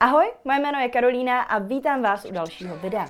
Ahoj, 0.00 0.32
moje 0.44 0.60
jméno 0.60 0.78
je 0.78 0.88
Karolína 0.88 1.42
a 1.42 1.58
vítám 1.58 2.02
vás 2.02 2.24
u 2.24 2.32
dalšího 2.32 2.76
videa. 2.76 3.06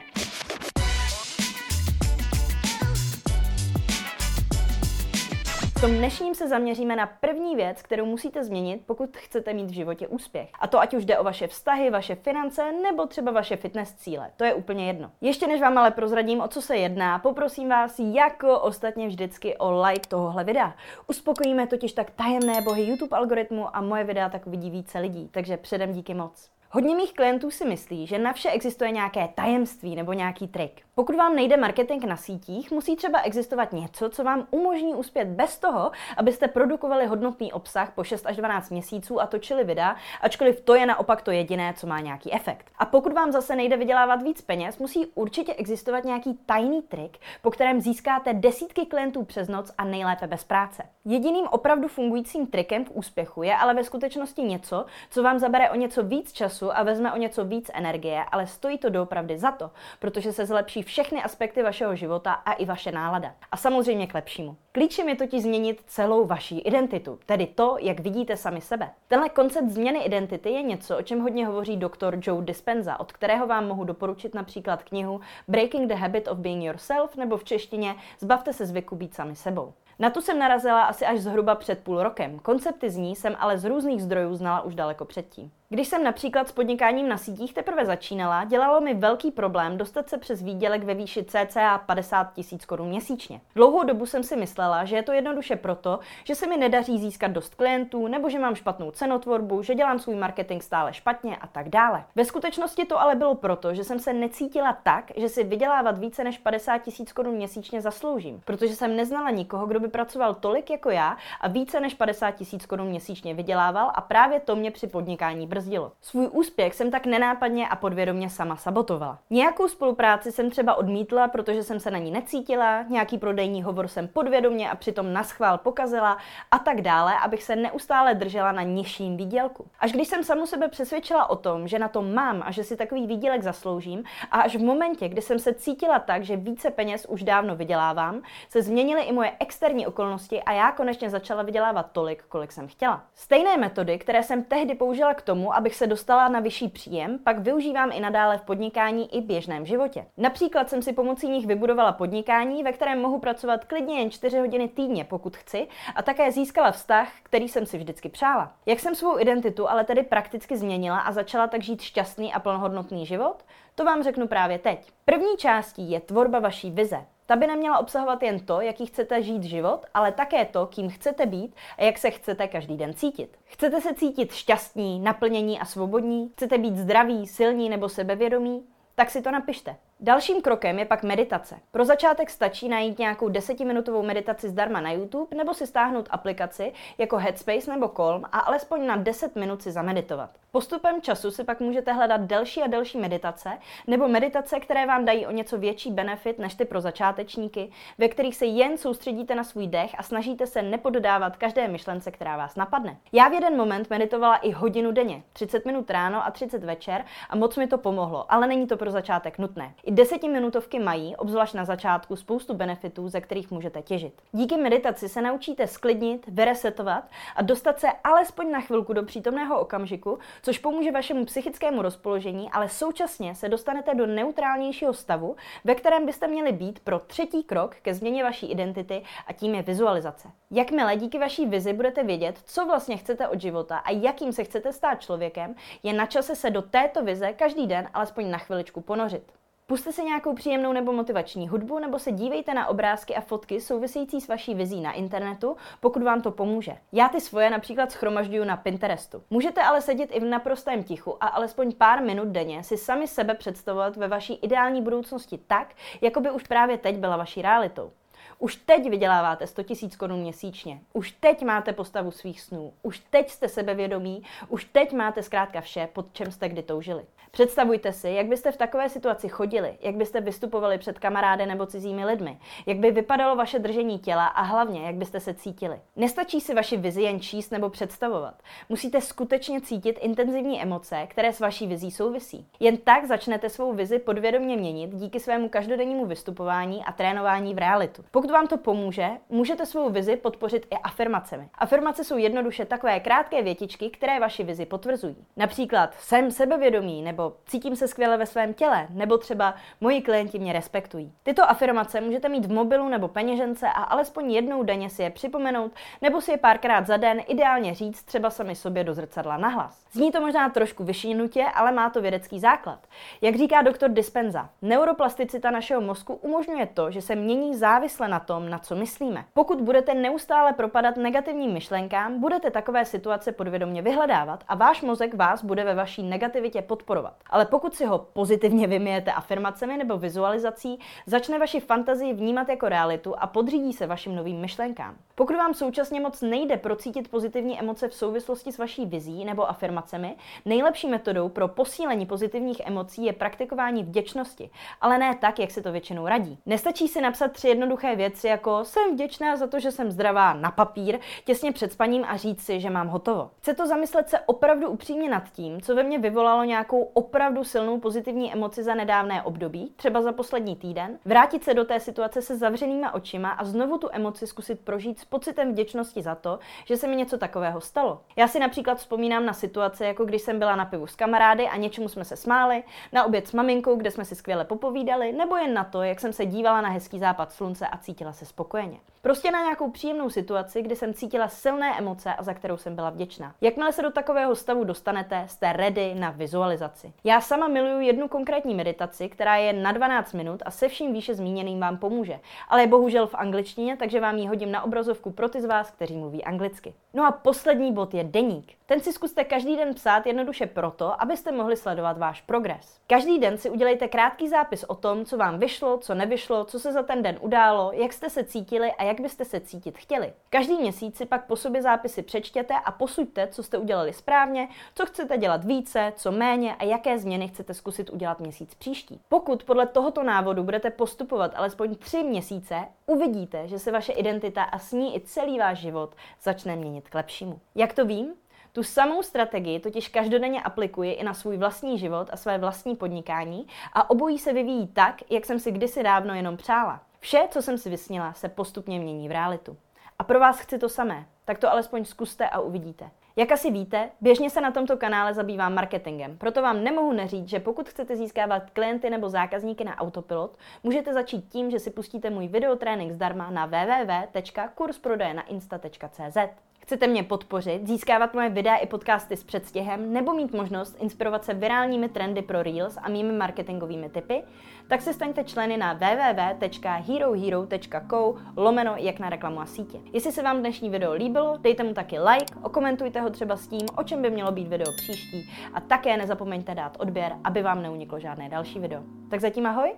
V 5.77 5.81
tom 5.81 5.91
dnešním 5.91 6.35
se 6.35 6.49
zaměříme 6.49 6.97
na 6.97 7.07
první 7.07 7.57
věc, 7.57 7.83
kterou 7.83 8.05
musíte 8.05 8.45
změnit, 8.45 8.83
pokud 8.87 9.17
chcete 9.17 9.53
mít 9.53 9.67
v 9.67 9.75
životě 9.75 10.09
úspěch. 10.09 10.51
A 10.61 10.67
to 10.67 10.81
ať 10.81 10.95
už 10.95 11.05
jde 11.05 11.19
o 11.19 11.25
vaše 11.25 11.47
vztahy, 11.47 11.91
vaše 11.91 12.15
finance 12.15 12.73
nebo 12.73 13.07
třeba 13.07 13.33
vaše 13.33 13.57
fitness 13.57 13.95
cíle. 13.95 14.31
To 14.37 14.45
je 14.45 14.55
úplně 14.55 14.87
jedno. 14.87 15.11
Ještě 15.21 15.47
než 15.47 15.61
vám 15.61 15.79
ale 15.79 15.91
prozradím, 15.91 16.41
o 16.41 16.49
co 16.49 16.63
se 16.63 16.77
jedná, 16.77 17.19
poprosím 17.19 17.69
vás 17.69 17.99
jako 17.99 18.61
ostatně 18.61 19.09
vždycky 19.09 19.57
o 19.57 19.83
like 19.83 20.09
tohohle 20.09 20.45
videa. 20.45 20.75
Uspokojíme 21.07 21.67
totiž 21.67 21.93
tak 21.93 22.11
tajemné 22.11 22.61
bohy 22.61 22.83
YouTube 22.83 23.17
algoritmu 23.17 23.77
a 23.77 23.81
moje 23.81 24.05
videa 24.05 24.29
tak 24.29 24.47
vidí 24.47 24.71
více 24.71 24.99
lidí, 24.99 25.29
takže 25.29 25.57
předem 25.57 25.93
díky 25.93 26.15
moc. 26.15 26.56
Hodně 26.77 26.97
mých 26.97 27.13
klientů 27.13 27.51
si 27.51 27.65
myslí, 27.65 28.07
že 28.07 28.19
na 28.19 28.33
vše 28.33 28.51
existuje 28.51 28.91
nějaké 28.91 29.29
tajemství 29.35 29.97
nebo 29.97 30.13
nějaký 30.13 30.49
trik. 30.49 30.83
Pokud 30.95 31.17
vám 31.17 31.37
nejde 31.37 31.57
marketing 31.57 32.05
na 32.05 32.17
sítích, 32.17 32.71
musí 32.71 32.97
třeba 32.97 33.21
existovat 33.21 33.73
něco, 33.73 34.09
co 34.09 34.25
vám 34.25 34.47
umožní 34.51 34.95
uspět 34.95 35.29
bez 35.29 35.59
toho, 35.59 35.91
abyste 36.17 36.49
produkovali 36.49 37.07
hodnotný 37.07 37.53
obsah 37.53 37.93
po 37.95 38.05
6 38.05 38.27
až 38.27 38.37
12 38.37 38.71
měsíců 38.71 39.21
a 39.21 39.27
točili 39.27 39.65
videa, 39.65 39.97
ačkoliv 40.21 40.61
to 40.61 40.75
je 40.75 40.87
naopak 40.87 41.23
to 41.23 41.31
jediné, 41.31 41.75
co 41.77 41.87
má 41.87 42.01
nějaký 42.01 42.33
efekt. 42.33 42.67
A 42.79 42.85
pokud 42.85 43.13
vám 43.13 43.33
zase 43.33 43.57
nejde 43.57 43.77
vydělávat 43.77 44.23
víc 44.23 44.41
peněz, 44.41 44.79
musí 44.79 45.07
určitě 45.07 45.55
existovat 45.55 46.05
nějaký 46.05 46.39
tajný 46.47 46.83
trik, 46.83 47.19
po 47.43 47.51
kterém 47.51 47.81
získáte 47.81 48.35
desítky 48.35 48.87
klientů 48.87 49.25
přes 49.25 49.49
noc 49.49 49.73
a 49.79 49.85
nejlépe 49.85 50.27
bez 50.27 50.45
práce. 50.45 50.83
Jediným 51.05 51.47
opravdu 51.47 51.89
fungujícím 51.89 52.47
trikem 52.47 52.85
k 52.85 52.97
úspěchu 52.97 53.43
je 53.43 53.57
ale 53.57 53.75
ve 53.75 53.85
skutečnosti 53.85 54.43
něco, 54.43 54.87
co 55.11 55.23
vám 55.23 55.39
zabere 55.39 55.71
o 55.71 55.75
něco 55.75 56.03
víc 56.03 56.33
času 56.33 56.66
a 56.73 56.83
vezme 56.83 57.13
o 57.13 57.17
něco 57.17 57.45
víc 57.45 57.71
energie, 57.75 58.25
ale 58.33 58.47
stojí 58.47 58.79
to 58.79 58.91
doopravdy 58.91 59.39
za 59.39 59.53
to, 59.53 59.71
protože 59.99 60.33
se 60.33 60.47
zlepší 60.47 60.83
všechny 60.83 61.23
aspekty 61.23 61.63
vašeho 61.63 61.97
života 61.97 62.33
a 62.33 62.53
i 62.53 62.65
vaše 62.65 62.93
nálada. 62.93 63.35
A 63.53 63.57
samozřejmě 63.57 64.07
k 64.07 64.15
lepšímu. 64.15 64.57
Klíčem 64.73 65.09
je 65.09 65.17
totiž 65.17 65.43
změnit 65.43 65.83
celou 65.87 66.27
vaší 66.27 66.59
identitu, 66.59 67.19
tedy 67.27 67.47
to, 67.47 67.77
jak 67.81 68.01
vidíte 68.01 68.37
sami 68.37 68.61
sebe. 68.61 68.91
Tenhle 69.09 69.29
koncept 69.29 69.69
změny 69.69 69.99
identity 69.99 70.51
je 70.51 70.63
něco, 70.63 70.99
o 70.99 71.03
čem 71.03 71.21
hodně 71.21 71.47
hovoří 71.47 71.77
doktor 71.77 72.19
Joe 72.23 72.45
Dispenza, 72.45 73.01
od 73.01 73.13
kterého 73.13 73.47
vám 73.47 73.67
mohu 73.69 73.85
doporučit 73.85 74.35
například 74.35 74.83
knihu 74.83 75.21
Breaking 75.49 75.89
the 75.89 75.95
Habit 75.95 76.29
of 76.29 76.39
Being 76.39 76.65
Yourself 76.65 77.17
nebo 77.17 77.37
v 77.37 77.45
češtině 77.45 77.95
Zbavte 78.19 78.53
se 78.53 78.67
zvyku 78.67 78.97
být 78.97 79.15
sami 79.15 79.37
sebou. 79.37 79.73
Na 79.99 80.11
tu 80.11 80.21
jsem 80.21 80.39
narazila 80.39 80.83
asi 80.83 81.07
až 81.07 81.21
zhruba 81.21 81.55
před 81.55 81.85
půl 81.85 82.03
rokem. 82.03 82.39
Koncepty 82.39 82.91
z 82.91 82.97
ní 82.97 83.17
jsem 83.17 83.37
ale 83.39 83.59
z 83.59 83.65
různých 83.65 84.03
zdrojů 84.03 84.35
znala 84.35 84.61
už 84.61 84.75
daleko 84.75 85.05
předtím. 85.05 85.51
Když 85.69 85.89
jsem 85.89 86.05
například 86.05 86.49
s 86.49 86.53
podnikáním 86.53 87.09
na 87.09 87.19
sítích 87.19 87.55
teprve 87.55 87.87
začínala, 87.87 88.45
dělalo 88.45 88.81
mi 88.81 88.95
velký 88.95 89.31
problém 89.31 89.79
dostat 89.79 90.09
se 90.09 90.19
přes 90.19 90.43
výdělek 90.43 90.85
ve 90.85 90.95
výši 90.95 91.25
cca 91.25 91.79
50 91.79 92.33
tisíc 92.33 92.65
korun 92.65 92.89
měsíčně. 92.89 93.41
Dlouhou 93.55 93.85
dobu 93.85 94.07
jsem 94.07 94.23
si 94.23 94.37
myslela, 94.37 94.85
že 94.85 94.97
je 94.97 95.03
to 95.03 95.13
jednoduše 95.13 95.57
proto, 95.57 95.99
že 96.25 96.35
se 96.35 96.47
mi 96.47 96.57
nedaří 96.57 96.99
získat 96.99 97.31
dost 97.31 97.55
klientů, 97.55 98.09
nebo 98.09 98.31
že 98.31 98.39
mám 98.39 98.55
špatnou 98.55 98.91
cenotvorbu, 98.91 99.63
že 99.63 99.75
dělám 99.75 99.99
svůj 99.99 100.17
marketing 100.17 100.63
stále 100.63 100.93
špatně 100.93 101.37
a 101.37 101.47
tak 101.47 101.69
dále. 101.69 102.05
Ve 102.15 102.25
skutečnosti 102.25 102.85
to 102.85 103.01
ale 103.01 103.15
bylo 103.15 103.35
proto, 103.35 103.75
že 103.75 103.85
jsem 103.85 103.99
se 103.99 104.13
necítila 104.13 104.79
tak, 104.83 105.13
že 105.17 105.29
si 105.29 105.45
vydělávat 105.45 105.99
více 105.99 106.25
než 106.25 106.39
50 106.39 106.79
tisíc 106.79 107.13
korun 107.13 107.35
měsíčně 107.35 107.81
zasloužím, 107.81 108.41
protože 108.45 108.77
jsem 108.77 108.97
neznala 108.97 109.31
nikoho, 109.31 109.67
kdo 109.67 109.81
by 109.81 109.89
pracoval 109.89 110.35
tolik 110.35 110.71
jako 110.71 110.91
já 110.91 111.17
a 111.41 111.49
více 111.49 111.81
než 111.81 111.95
50 111.95 112.31
tisíc 112.31 112.67
korun 112.67 112.87
měsíčně 112.87 113.35
vydělával 113.35 113.93
a 113.95 114.01
právě 114.01 114.41
to 114.41 114.57
mě 114.57 114.71
při 114.71 114.87
podnikání 114.87 115.47
brzdilo. 115.57 115.93
Svůj 116.01 116.29
úspěch 116.33 116.75
jsem 116.75 116.91
tak 116.91 117.07
nenápadně 117.07 117.69
a 117.69 117.77
podvědomě 117.77 118.31
sama 118.31 118.57
sabotovala. 118.57 119.19
Nějakou 119.31 119.69
spolupráci 119.69 120.33
jsem 120.33 120.51
třeba 120.51 120.75
odmítla, 120.75 121.29
protože 121.29 121.63
jsem 121.63 121.81
se 121.81 121.91
na 121.91 121.99
ní 121.99 122.11
necítila, 122.11 122.83
nějaký 122.83 123.19
prodejní 123.19 123.63
hovor 123.63 123.89
jsem 123.89 124.09
podvědomě 124.09 124.71
a 124.71 124.77
přitom 124.77 125.13
naschvál 125.13 125.59
pokazila 125.59 126.19
a 126.51 126.59
tak 126.59 126.81
dále, 126.81 127.19
abych 127.19 127.43
se 127.43 127.57
neustále 127.57 128.15
držela 128.15 128.53
na 128.53 128.63
nižším 128.63 129.17
výdělku. 129.17 129.67
Až 129.81 129.93
když 129.93 130.09
jsem 130.09 130.25
samu 130.25 130.47
sebe 130.47 130.69
přesvědčila 130.69 131.31
o 131.31 131.37
tom, 131.37 131.69
že 131.69 131.79
na 131.79 131.89
to 131.89 132.03
mám 132.03 132.43
a 132.47 132.51
že 132.51 132.65
si 132.65 132.77
takový 132.77 133.07
výdělek 133.07 133.43
zasloužím, 133.43 134.05
a 134.31 134.41
až 134.41 134.57
v 134.57 134.63
momentě, 134.63 135.09
kdy 135.09 135.23
jsem 135.23 135.39
se 135.39 135.55
cítila 135.55 135.99
tak, 135.99 136.25
že 136.25 136.37
více 136.37 136.71
peněz 136.71 137.07
už 137.09 137.23
dávno 137.23 137.57
vydělávám, 137.57 138.23
se 138.49 138.63
změnily 138.63 139.03
i 139.03 139.13
moje 139.13 139.33
externí 139.41 139.87
okolnosti 139.87 140.43
a 140.43 140.53
já 140.53 140.73
konečně 140.73 141.11
začala 141.11 141.43
vydělávat 141.43 141.87
tolik, 141.93 142.25
kolik 142.29 142.53
jsem 142.53 142.69
chtěla. 142.69 143.03
Stejné 143.15 143.57
metody, 143.57 143.99
které 143.99 144.23
jsem 144.23 144.43
tehdy 144.45 144.75
použila 144.75 145.15
k 145.15 145.23
tomu, 145.23 145.46
abych 145.55 145.75
se 145.75 145.87
dostala 145.87 146.29
na 146.29 146.41
vyšší 146.41 146.69
příjem, 146.69 147.19
pak 147.19 147.39
využívám 147.39 147.91
i 147.93 148.01
nadále 148.01 148.39
v 148.39 148.43
podnikání 148.43 149.17
i 149.17 149.21
běžném 149.21 149.67
životě. 149.67 150.07
Například 150.17 150.71
jsem 150.71 150.83
si 150.83 150.93
pomocí 150.93 151.29
nich 151.29 151.47
vybudovala 151.47 151.93
podnikání, 151.93 152.63
ve 152.63 152.73
kterém 152.73 153.03
mohu 153.03 153.19
pracovat 153.19 153.65
klidně 153.65 153.99
jen 153.99 154.11
4 154.11 154.39
hodiny 154.39 154.69
týdně, 154.69 155.05
pokud 155.05 155.37
chci, 155.37 155.69
a 155.95 156.03
také 156.03 156.33
získala 156.33 156.71
vztah, 156.71 157.09
který 157.23 157.49
jsem 157.49 157.67
si 157.67 157.79
vždycky 157.79 158.09
přála. 158.09 158.53
Jak 158.67 158.81
jsem 158.81 158.95
svou 158.95 159.19
identitu 159.19 159.71
ale 159.71 159.85
tedy 159.85 160.03
prakticky 160.03 160.57
změnila 160.57 160.99
a 160.99 161.13
začala 161.13 161.47
tak 161.47 161.63
žít 161.63 161.83
šťastný 161.83 162.33
a 162.33 162.41
plnohodnotný 162.41 163.07
život? 163.07 163.45
To 163.75 163.85
vám 163.85 164.03
řeknu 164.03 164.27
právě 164.27 164.59
teď. 164.59 164.93
První 165.05 165.37
částí 165.37 165.91
je 165.91 166.01
tvorba 166.01 166.39
vaší 166.39 166.71
vize. 166.71 167.16
Ta 167.27 167.37
by 167.37 167.47
neměla 167.47 167.79
obsahovat 167.79 168.23
jen 168.23 168.41
to, 168.41 168.61
jaký 168.61 168.87
chcete 168.87 169.23
žít 169.23 169.43
život, 169.43 169.87
ale 169.95 170.13
také 170.13 170.45
to, 170.45 170.67
kým 170.67 170.91
chcete 170.91 171.27
být 171.27 171.55
a 171.79 171.85
jak 171.85 171.99
se 171.99 172.11
chcete 172.11 172.49
každý 172.49 172.77
den 172.77 172.95
cítit. 172.95 173.39
Chcete 173.45 173.81
se 173.81 173.95
cítit 173.95 174.33
šťastní, 174.33 175.01
naplnění 175.01 175.61
a 175.61 175.65
svobodní? 175.65 176.31
Chcete 176.35 176.59
být 176.59 176.77
zdraví, 176.77 177.27
silní 177.27 177.69
nebo 177.69 177.89
sebevědomí? 177.89 178.63
Tak 178.95 179.11
si 179.11 179.23
to 179.23 179.31
napište. 179.31 179.77
Dalším 180.01 180.43
krokem 180.43 180.79
je 180.79 180.85
pak 180.85 181.03
meditace. 181.03 181.59
Pro 181.71 181.85
začátek 181.85 182.31
stačí 182.31 182.69
najít 182.69 182.99
nějakou 182.99 183.29
desetiminutovou 183.29 184.03
meditaci 184.03 184.49
zdarma 184.49 184.81
na 184.81 184.93
YouTube 184.93 185.37
nebo 185.37 185.55
si 185.55 185.67
stáhnout 185.67 186.09
aplikaci 186.11 186.73
jako 186.99 187.17
Headspace 187.17 187.71
nebo 187.71 187.89
Calm 187.89 188.25
a 188.33 188.39
alespoň 188.39 188.87
na 188.87 188.97
10 188.97 189.37
minut 189.37 189.63
si 189.63 189.73
zameditovat. 189.73 190.31
Postupem 190.57 191.03
času 191.03 191.31
si 191.31 191.45
pak 191.45 191.61
můžete 191.61 191.93
hledat 191.93 192.21
delší 192.21 192.63
a 192.63 192.67
delší 192.67 192.99
meditace 192.99 193.51
nebo 193.87 194.09
meditace, 194.09 194.61
které 194.61 194.87
vám 194.87 195.05
dají 195.05 195.27
o 195.27 195.31
něco 195.31 195.59
větší 195.59 195.93
benefit 195.93 196.39
než 196.39 196.55
ty 196.55 196.65
pro 196.65 196.81
začátečníky, 196.81 197.71
ve 197.99 198.09
kterých 198.09 198.37
se 198.37 198.47
jen 198.47 198.79
soustředíte 198.79 199.35
na 199.35 199.45
svůj 199.45 199.67
dech 199.67 199.91
a 199.99 200.03
snažíte 200.03 200.47
se 200.47 200.63
nepoddávat 200.63 201.37
každé 201.37 201.69
myšlence, 201.69 202.11
která 202.11 202.37
vás 202.37 202.57
napadne. 202.57 202.97
Já 203.13 203.29
v 203.29 203.33
jeden 203.33 203.57
moment 203.57 203.91
meditovala 203.91 204.37
i 204.37 204.51
hodinu 204.51 204.93
denně, 204.93 205.23
30 205.33 205.67
minut 205.67 205.91
ráno 205.91 206.27
a 206.27 206.31
30 206.31 206.65
večer 206.65 207.05
a 207.31 207.37
moc 207.37 207.57
mi 207.57 207.67
to 207.67 207.79
pomohlo, 207.79 208.33
ale 208.33 208.47
není 208.47 208.67
to 208.67 208.77
pro 208.77 208.91
začátek 208.91 209.39
nutné. 209.39 209.75
I 209.85 209.93
desetiminutovky 209.93 210.79
mají, 210.79 211.17
obzvlášť 211.17 211.55
na 211.55 211.65
začátku, 211.65 212.17
spoustu 212.17 212.55
benefitů, 212.55 213.09
ze 213.09 213.21
kterých 213.21 213.51
můžete 213.51 213.83
těžit. 213.83 214.23
Díky 214.33 214.57
meditaci 214.57 215.09
se 215.09 215.23
naučíte 215.23 215.67
sklidnit, 215.67 216.27
vyresetovat 216.29 217.05
a 217.37 217.43
dostat 217.43 217.81
se 217.81 217.89
alespoň 218.05 218.51
na 218.51 218.61
chvilku 218.61 218.93
do 218.93 219.03
přítomného 219.03 219.61
okamžiku, 219.61 220.19
což 220.47 220.59
pomůže 220.59 220.93
vašemu 220.93 221.25
psychickému 221.25 221.83
rozpoložení, 221.83 222.51
ale 222.51 222.69
současně 222.69 223.35
se 223.35 223.49
dostanete 223.49 223.95
do 223.95 224.07
neutrálnějšího 224.07 224.93
stavu, 224.93 225.37
ve 225.65 225.75
kterém 225.75 226.07
byste 226.07 226.29
měli 226.29 226.53
být 226.53 226.81
pro 226.81 226.99
třetí 226.99 227.43
krok 227.43 227.77
ke 227.77 227.95
změně 227.95 228.25
vaší 228.25 228.51
identity 228.51 229.03
a 229.27 229.33
tím 229.33 229.55
je 229.55 229.63
vizualizace. 229.63 230.29
Jakmile 230.51 230.97
díky 230.97 231.19
vaší 231.19 231.47
vizi 231.47 231.73
budete 231.73 232.03
vědět, 232.03 232.39
co 232.45 232.67
vlastně 232.67 232.97
chcete 232.97 233.29
od 233.29 233.41
života 233.41 233.77
a 233.77 233.91
jakým 233.91 234.33
se 234.33 234.45
chcete 234.45 234.73
stát 234.73 235.01
člověkem, 235.01 235.55
je 235.83 235.93
na 235.93 236.07
čase 236.07 236.37
se 236.37 236.51
do 236.51 236.63
této 236.63 237.05
vize 237.05 237.33
každý 237.33 237.67
den 237.67 237.89
alespoň 237.95 238.31
na 238.31 238.39
chviličku 238.39 238.81
ponořit. 238.81 239.33
Puste 239.69 239.93
si 239.93 240.05
nějakou 240.05 240.35
příjemnou 240.35 240.73
nebo 240.73 240.93
motivační 240.93 241.49
hudbu, 241.49 241.79
nebo 241.79 241.99
se 241.99 242.13
dívejte 242.13 242.55
na 242.55 242.67
obrázky 242.67 243.15
a 243.15 243.21
fotky 243.21 243.61
související 243.61 244.21
s 244.21 244.29
vaší 244.29 244.55
vizí 244.55 244.81
na 244.81 244.93
internetu, 244.93 245.57
pokud 245.81 246.03
vám 246.03 246.23
to 246.23 246.31
pomůže. 246.31 246.77
Já 246.93 247.09
ty 247.09 247.21
svoje 247.21 247.51
například 247.51 247.93
schromažďuju 247.93 248.45
na 248.45 248.57
Pinterestu. 248.57 249.23
Můžete 249.31 249.63
ale 249.63 249.83
sedět 249.83 250.11
i 250.13 250.21
v 250.21 250.25
naprostém 250.25 250.85
tichu 250.85 251.25
a 251.25 251.27
alespoň 251.27 251.73
pár 251.73 252.03
minut 252.03 252.29
denně 252.29 252.63
si 252.63 252.77
sami 252.77 253.09
sebe 253.09 253.35
představovat 253.35 253.97
ve 253.97 254.09
vaší 254.09 254.35
ideální 254.35 254.83
budoucnosti 254.83 255.39
tak, 255.47 255.75
jako 256.01 256.21
by 256.21 256.31
už 256.31 256.43
právě 256.43 256.79
teď 256.79 256.97
byla 256.97 257.17
vaší 257.17 257.43
realitou. 257.43 257.93
Už 258.39 258.57
teď 258.57 258.91
vyděláváte 258.91 259.47
100 259.47 259.63
000 259.83 259.97
korun 259.99 260.21
měsíčně. 260.21 260.81
Už 260.93 261.11
teď 261.11 261.43
máte 261.43 261.73
postavu 261.73 262.11
svých 262.11 262.41
snů. 262.41 262.73
Už 262.83 262.99
teď 263.11 263.31
jste 263.31 263.49
sebevědomí. 263.49 264.23
Už 264.49 264.65
teď 264.65 264.93
máte 264.93 265.23
zkrátka 265.23 265.61
vše, 265.61 265.89
pod 265.93 266.07
čem 266.13 266.31
jste 266.31 266.49
kdy 266.49 266.63
toužili. 266.63 267.05
Představujte 267.31 267.93
si, 267.93 268.11
jak 268.11 268.27
byste 268.27 268.53
v 268.53 268.57
takové 268.57 268.89
situaci 268.89 269.29
chodili, 269.29 269.79
jak 269.81 269.95
byste 269.95 270.21
vystupovali 270.21 270.79
před 270.79 270.99
kamarády 270.99 271.47
nebo 271.47 271.67
cizími 271.67 272.05
lidmi, 272.05 272.39
jak 272.67 272.79
by 272.79 272.91
vypadalo 272.91 273.37
vaše 273.37 273.59
držení 273.59 273.99
těla 273.99 274.27
a 274.27 274.43
hlavně, 274.43 274.87
jak 274.87 274.95
byste 274.95 275.21
se 275.21 275.35
cítili. 275.35 275.81
Nestačí 275.97 276.41
si 276.41 276.55
vaši 276.55 276.77
vizi 276.77 277.03
jen 277.03 277.21
číst 277.21 277.51
nebo 277.51 277.71
představovat. 277.71 278.35
Musíte 278.69 279.01
skutečně 279.01 279.61
cítit 279.61 279.99
intenzivní 280.03 280.63
emoce, 280.63 281.07
které 281.11 281.33
s 281.33 281.41
vaší 281.41 281.67
vizí 281.67 281.91
souvisí. 281.91 282.47
Jen 282.61 282.77
tak 282.77 283.05
začnete 283.05 283.49
svou 283.49 283.73
vizi 283.73 283.99
podvědomě 283.99 284.57
měnit 284.57 284.95
díky 284.95 285.21
svému 285.21 285.49
každodennímu 285.49 286.07
vystupování 286.07 286.85
a 286.85 286.93
trénování 286.93 287.55
v 287.55 287.59
realitu. 287.59 288.05
Pokud 288.11 288.26
vám 288.31 288.47
to 288.47 288.57
pomůže, 288.57 289.09
můžete 289.29 289.67
svou 289.67 289.91
vizi 289.91 290.17
podpořit 290.17 290.67
i 290.71 290.77
afirmacemi. 290.77 291.49
Afirmace 291.55 292.05
jsou 292.05 292.17
jednoduše 292.17 292.65
takové 292.65 293.01
krátké 293.01 293.43
větičky, 293.43 293.91
které 293.91 294.21
vaši 294.21 294.45
vizi 294.45 294.67
potvrzují. 294.67 295.17
Například 295.37 295.95
jsem 295.95 296.31
sebevědomý, 296.31 297.03
nebo 297.03 297.33
cítím 297.47 297.77
se 297.77 297.89
skvěle 297.89 298.17
ve 298.17 298.27
svém 298.27 298.55
těle, 298.55 298.87
nebo 298.91 299.19
třeba 299.19 299.55
moji 299.81 300.03
klienti 300.03 300.39
mě 300.39 300.53
respektují. 300.53 301.13
Tyto 301.23 301.51
afirmace 301.51 302.01
můžete 302.01 302.29
mít 302.29 302.47
v 302.47 302.53
mobilu 302.53 302.89
nebo 302.89 303.09
peněžence 303.09 303.67
a 303.67 303.83
alespoň 303.83 304.33
jednou 304.33 304.63
denně 304.63 304.91
si 304.91 305.03
je 305.03 305.11
připomenout, 305.11 305.73
nebo 306.03 306.21
si 306.21 306.31
je 306.31 306.37
párkrát 306.37 306.87
za 306.87 306.97
den 306.97 307.21
ideálně 307.29 307.75
říct 307.75 308.03
třeba 308.03 308.31
sami 308.31 308.55
sobě 308.55 308.85
do 308.85 308.95
zrcadla 308.95 309.37
nahlas. 309.37 309.85
Zní 309.93 310.13
to 310.13 310.21
možná 310.21 310.49
trošku 310.49 310.85
vyšinutě, 310.85 311.45
ale 311.55 311.73
má 311.73 311.91
to 311.91 312.03
vědecký 312.03 312.41
základ. 312.41 312.79
Jak 313.21 313.37
říká 313.37 313.63
doktor 313.63 313.91
Dispenza, 313.91 314.49
neuroplasticita 314.63 315.51
našeho 315.51 315.81
mozku 315.81 316.15
umožňuje 316.15 316.67
to, 316.67 316.91
že 316.91 317.03
se 317.03 317.15
mění 317.15 317.55
závisle 317.55 318.09
na 318.09 318.16
tom, 318.21 318.51
na 318.51 318.59
co 318.59 318.75
myslíme. 318.75 319.25
Pokud 319.35 319.61
budete 319.61 319.95
neustále 319.95 320.53
propadat 320.53 320.97
negativním 320.97 321.53
myšlenkám, 321.53 322.21
budete 322.21 322.51
takové 322.51 322.85
situace 322.85 323.33
podvědomě 323.33 323.83
vyhledávat 323.83 324.45
a 324.49 324.55
váš 324.55 324.83
mozek 324.83 325.15
vás 325.15 325.45
bude 325.45 325.65
ve 325.65 325.75
vaší 325.75 326.03
negativitě 326.03 326.63
podporovat. 326.63 327.15
Ale 327.31 327.45
pokud 327.45 327.75
si 327.75 327.87
ho 327.87 327.99
pozitivně 327.99 328.67
vymijete 328.67 329.13
afirmacemi 329.13 329.77
nebo 329.77 329.99
vizualizací, 329.99 330.79
začne 331.07 331.39
vaši 331.39 331.61
fantazii 331.61 332.15
vnímat 332.15 332.49
jako 332.49 332.69
realitu 332.69 333.15
a 333.19 333.27
podřídí 333.27 333.73
se 333.73 333.87
vašim 333.87 334.17
novým 334.17 334.41
myšlenkám. 334.41 334.97
Pokud 335.15 335.37
vám 335.37 335.55
současně 335.55 336.01
moc 336.01 336.23
nejde 336.23 336.57
procítit 336.57 337.09
pozitivní 337.09 337.61
emoce 337.61 337.89
v 337.89 337.95
souvislosti 337.95 338.53
s 338.53 338.59
vaší 338.59 338.87
vizí 338.87 339.25
nebo 339.25 339.51
afirmacemi, 339.51 340.17
nejlepší 340.45 340.89
metodou 340.89 341.29
pro 341.29 341.49
posílení 341.49 342.07
pozitivních 342.07 342.61
emocí 342.65 343.05
je 343.05 343.13
praktikování 343.13 343.83
vděčnosti, 343.83 344.51
ale 344.81 344.99
ne 344.99 345.15
tak, 345.21 345.39
jak 345.39 345.51
se 345.51 345.63
to 345.63 345.73
většinou 345.73 346.07
radí. 346.07 346.39
Nestačí 346.47 346.89
si 346.89 347.01
napsat 347.01 347.33
tři 347.33 347.49
jednoduché 347.49 347.97
věci 347.97 348.06
jako 348.25 348.65
jsem 348.65 348.93
vděčná 348.93 349.37
za 349.37 349.47
to, 349.47 349.61
že 349.61 349.71
jsem 349.71 349.91
zdravá 349.91 350.33
na 350.33 350.51
papír 350.51 350.99
těsně 351.25 351.53
před 351.53 351.73
spaním 351.73 352.05
a 352.09 352.17
říct 352.17 352.41
si, 352.45 352.61
že 352.61 352.71
mám 352.71 352.89
hotovo. 352.89 353.31
Chce 353.41 353.55
to 353.55 353.67
zamyslet 353.67 354.09
se 354.09 354.19
opravdu 354.19 354.69
upřímně 354.69 355.11
nad 355.11 355.31
tím, 355.33 355.61
co 355.61 355.75
ve 355.75 355.83
mně 355.83 355.99
vyvolalo 355.99 356.45
nějakou 356.45 356.83
opravdu 356.83 357.45
silnou 357.45 357.81
pozitivní 357.81 358.33
emoci 358.33 358.63
za 358.63 358.75
nedávné 358.75 359.23
období, 359.23 359.73
třeba 359.77 360.03
za 360.03 360.13
poslední 360.13 360.57
týden, 360.57 360.99
vrátit 361.05 361.45
se 361.45 361.55
do 361.55 361.65
té 361.65 361.81
situace 361.81 362.23
se 362.23 362.37
zavřenýma 362.37 362.95
očima 362.95 363.31
a 363.31 363.45
znovu 363.45 363.79
tu 363.79 363.89
emoci 363.93 364.27
zkusit 364.27 364.61
prožít 364.61 364.99
s 364.99 365.05
pocitem 365.05 365.53
vděčnosti 365.53 366.03
za 366.03 366.15
to, 366.15 366.39
že 366.65 366.77
se 366.77 366.89
mi 366.89 366.97
něco 366.97 367.19
takového 367.19 367.61
stalo. 367.61 368.01
Já 368.17 368.29
si 368.29 368.39
například 368.39 368.79
vzpomínám 368.79 369.27
na 369.27 369.33
situace, 369.33 369.87
jako 369.87 370.05
když 370.05 370.23
jsem 370.23 370.39
byla 370.39 370.57
na 370.57 370.65
pivu 370.65 370.87
s 370.87 370.97
kamarády 370.97 371.49
a 371.49 371.57
něčemu 371.57 371.89
jsme 371.89 372.05
se 372.05 372.17
smáli, 372.17 372.63
na 372.93 373.05
oběd 373.05 373.29
s 373.29 373.33
maminkou, 373.33 373.77
kde 373.77 373.91
jsme 373.91 374.05
si 374.05 374.15
skvěle 374.15 374.45
popovídali, 374.45 375.13
nebo 375.13 375.37
jen 375.37 375.55
na 375.55 375.65
to, 375.65 375.83
jak 375.83 376.01
jsem 376.01 376.13
se 376.13 376.27
dívala 376.27 376.61
na 376.61 376.69
hezký 376.69 376.99
západ 376.99 377.33
slunce 377.33 377.67
a 377.67 377.79
cítila 377.79 377.96
se 378.13 378.27
spokojeně. 378.27 378.81
Prostě 379.07 379.31
na 379.31 379.43
nějakou 379.43 379.71
příjemnou 379.71 380.11
situaci, 380.11 380.63
kdy 380.63 380.77
jsem 380.77 380.95
cítila 380.95 381.29
silné 381.29 381.79
emoce 381.79 382.15
a 382.15 382.23
za 382.23 382.35
kterou 382.35 382.57
jsem 382.57 382.75
byla 382.75 382.91
vděčná. 382.91 383.35
Jakmile 383.41 383.73
se 383.73 383.83
do 383.83 383.91
takového 383.91 384.35
stavu 384.35 384.65
dostanete, 384.65 385.25
jste 385.29 385.53
ready 385.53 385.95
na 385.95 386.11
vizualizaci. 386.11 386.93
Já 387.05 387.21
sama 387.21 387.49
miluju 387.49 387.81
jednu 387.81 388.09
konkrétní 388.09 388.55
meditaci, 388.55 389.09
která 389.09 389.37
je 389.37 389.53
na 389.53 389.73
12 389.73 390.13
minut 390.13 390.43
a 390.47 390.51
se 390.51 390.69
vším 390.69 390.93
výše 390.93 391.15
zmíněným 391.15 391.61
vám 391.61 391.79
pomůže. 391.79 392.21
Ale 392.49 392.61
je 392.61 392.67
bohužel 392.67 393.07
v 393.07 393.15
angličtině, 393.15 393.77
takže 393.77 394.01
vám 394.01 394.17
ji 394.17 394.27
hodím 394.27 394.53
na 394.53 394.63
obrazovku 394.63 395.11
pro 395.11 395.29
ty 395.29 395.43
z 395.43 395.45
vás, 395.45 395.71
kteří 395.71 395.97
mluví 395.97 396.25
anglicky. 396.25 396.75
No 396.95 397.07
a 397.07 397.13
poslední 397.13 397.73
bod 397.73 397.95
je 397.95 398.05
deník. 398.05 398.53
Ten 398.67 398.81
si 398.81 398.93
zkuste 398.93 399.25
každý 399.25 399.57
den 399.57 399.75
psát 399.75 400.07
jednoduše 400.07 400.47
proto, 400.47 401.03
abyste 401.03 401.33
mohli 401.33 401.57
sledovat 401.57 401.99
váš 401.99 402.21
progres. 402.21 402.81
Každý 402.87 403.19
den 403.19 403.39
si 403.39 403.51
udělejte 403.51 403.89
krátký 403.89 404.29
zápis 404.29 404.65
o 404.65 404.75
tom, 404.75 405.05
co 405.05 405.17
vám 405.17 405.39
vyšlo, 405.39 405.79
co 405.79 405.95
nevyšlo, 405.95 406.45
co 406.45 406.61
se 406.61 406.73
za 406.73 406.83
ten 406.83 407.03
den 407.03 407.19
událo, 407.21 407.73
jak 407.73 407.93
jste 407.93 408.11
se 408.11 408.25
cítili 408.25 408.73
a 408.73 408.85
jak 408.97 409.03
byste 409.03 409.25
se 409.25 409.41
cítit 409.41 409.79
chtěli. 409.79 410.13
Každý 410.31 410.55
měsíc 410.55 410.97
si 410.97 411.07
pak 411.07 411.27
po 411.27 411.37
sobě 411.37 411.63
zápisy 411.63 412.03
přečtěte 412.03 412.55
a 412.65 412.73
posuďte, 412.73 413.27
co 413.27 413.43
jste 413.43 413.59
udělali 413.59 413.93
správně, 413.93 414.49
co 414.75 414.87
chcete 414.87 415.19
dělat 415.19 415.45
více, 415.45 415.93
co 415.97 416.13
méně 416.13 416.55
a 416.55 416.65
jaké 416.65 416.99
změny 416.99 417.29
chcete 417.29 417.55
zkusit 417.55 417.91
udělat 417.91 418.21
měsíc 418.21 418.55
příští. 418.55 419.01
Pokud 419.09 419.45
podle 419.45 419.67
tohoto 419.67 420.03
návodu 420.03 420.43
budete 420.43 420.71
postupovat 420.71 421.33
alespoň 421.35 421.75
tři 421.75 422.03
měsíce, 422.03 422.65
uvidíte, 422.87 423.49
že 423.49 423.59
se 423.59 423.73
vaše 423.73 423.93
identita 423.93 424.43
a 424.43 424.59
s 424.59 424.73
ní 424.73 424.97
i 424.97 425.01
celý 425.01 425.39
váš 425.39 425.59
život 425.59 425.95
začne 426.23 426.57
měnit 426.57 426.89
k 426.89 426.95
lepšímu. 426.95 427.41
Jak 427.55 427.73
to 427.73 427.87
vím? 427.87 428.15
Tu 428.53 428.63
samou 428.63 429.03
strategii 429.03 429.61
totiž 429.61 429.89
každodenně 429.89 430.43
aplikuji 430.43 430.93
i 430.93 431.05
na 431.05 431.15
svůj 431.15 431.37
vlastní 431.37 431.79
život 431.79 432.09
a 432.13 432.17
své 432.17 432.39
vlastní 432.39 432.77
podnikání 432.77 433.47
a 433.73 433.91
obojí 433.91 434.19
se 434.19 434.33
vyvíjí 434.33 434.67
tak, 434.67 435.11
jak 435.11 435.25
jsem 435.25 435.39
si 435.39 435.53
kdysi 435.53 435.83
dávno 435.83 436.15
jenom 436.15 436.37
přála. 436.37 436.81
Vše, 437.07 437.29
co 437.31 437.43
jsem 437.43 437.59
si 437.59 437.71
vysnila, 437.71 438.13
se 438.13 438.29
postupně 438.29 438.81
mění 438.81 439.09
v 439.09 439.13
realitu. 439.13 439.57
A 439.99 440.05
pro 440.05 440.21
vás 440.21 440.39
chci 440.39 440.59
to 440.59 440.69
samé, 440.69 441.07
tak 441.25 441.39
to 441.39 441.53
alespoň 441.53 441.85
zkuste 441.85 442.29
a 442.29 442.41
uvidíte. 442.41 442.91
Jak 443.17 443.33
asi 443.33 443.51
víte, 443.51 443.91
běžně 444.01 444.31
se 444.31 444.41
na 444.41 444.51
tomto 444.51 444.77
kanále 444.77 445.15
zabývám 445.15 445.55
marketingem, 445.55 446.19
proto 446.19 446.43
vám 446.43 446.65
nemohu 446.65 446.93
neříct, 446.93 447.29
že 447.29 447.41
pokud 447.41 447.69
chcete 447.69 447.97
získávat 447.97 448.51
klienty 448.51 448.91
nebo 448.91 449.09
zákazníky 449.09 449.65
na 449.65 449.79
autopilot, 449.79 450.39
můžete 450.63 450.93
začít 450.93 451.29
tím, 451.29 451.51
že 451.51 451.59
si 451.59 451.71
pustíte 451.71 452.11
můj 452.11 452.29
videotrénink 452.29 452.93
zdarma 452.93 453.31
na 453.31 453.47
www.kursprodejnainsta.cz. 453.47 456.17
Chcete 456.67 456.87
mě 456.87 457.03
podpořit, 457.03 457.67
získávat 457.67 458.15
moje 458.15 458.31
videa 458.31 458.57
i 458.57 458.67
podcasty 458.67 459.17
s 459.17 459.25
předstihem 459.25 459.93
nebo 459.93 460.15
mít 460.15 460.33
možnost 460.33 460.77
inspirovat 460.81 461.25
se 461.25 461.35
virálními 461.35 461.89
trendy 461.89 462.23
pro 462.23 462.43
Reels 462.43 462.79
a 462.83 462.89
mými 462.89 463.13
marketingovými 463.13 463.89
typy? 463.89 464.23
Tak 464.69 464.83
se 464.83 464.93
staňte 464.93 465.25
členy 465.25 465.57
na 465.57 465.73
www.herohero.co 465.73 468.15
lomeno 468.37 468.75
jak 468.77 468.99
na 468.99 469.11
reklamu 469.11 469.41
a 469.41 469.47
sítě. 469.47 469.79
Jestli 469.93 470.13
se 470.13 470.23
vám 470.23 470.39
dnešní 470.39 470.71
video 470.71 470.93
líbilo, 470.93 471.37
dejte 471.41 471.63
mu 471.63 471.75
taky 471.75 471.99
like, 471.99 472.35
okomentujte 472.43 473.01
ho 473.01 473.11
třeba 473.11 473.37
s 473.37 473.49
tím, 473.49 473.67
o 473.77 473.83
čem 473.83 474.03
by 474.03 474.11
mělo 474.11 474.33
být 474.33 474.49
video 474.49 474.73
příští 474.73 475.31
a 475.55 475.61
také 475.61 475.97
nezapomeňte 475.97 476.55
dát 476.55 476.77
odběr, 476.81 477.13
aby 477.25 477.43
vám 477.43 477.63
neuniklo 477.63 478.01
žádné 478.01 478.29
další 478.29 478.59
video. 478.59 478.83
Tak 479.11 479.21
zatím 479.21 479.47
ahoj! 479.47 479.75